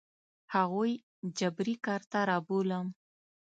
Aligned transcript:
هغوی 0.53 0.91
جبري 1.39 1.75
کار 1.85 2.01
ته 2.11 2.19
رابولم. 2.29 2.87